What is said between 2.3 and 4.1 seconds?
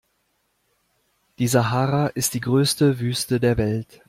die größte Wüste der Welt.